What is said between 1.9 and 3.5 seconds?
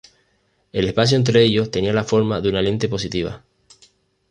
la forma de una lente positiva.